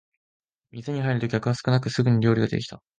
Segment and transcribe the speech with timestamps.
[0.71, 2.81] 店に入ると客は少なくすぐに料理が出てきた